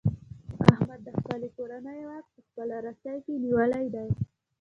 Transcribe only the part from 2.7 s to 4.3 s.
رسۍ کې نیولی دی.